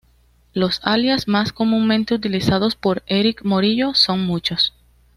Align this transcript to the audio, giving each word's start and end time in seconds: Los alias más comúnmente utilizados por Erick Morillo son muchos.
Los 0.53 0.79
alias 0.81 1.27
más 1.27 1.53
comúnmente 1.53 2.15
utilizados 2.15 2.75
por 2.75 3.03
Erick 3.05 3.43
Morillo 3.45 3.93
son 3.93 4.25
muchos. 4.25 4.73